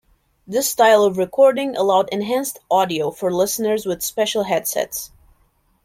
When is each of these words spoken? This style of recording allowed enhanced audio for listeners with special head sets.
This 0.47 0.67
style 0.67 1.03
of 1.03 1.19
recording 1.19 1.75
allowed 1.77 2.09
enhanced 2.11 2.57
audio 2.71 3.11
for 3.11 3.31
listeners 3.31 3.85
with 3.85 4.01
special 4.01 4.45
head 4.45 4.67
sets. 4.67 5.11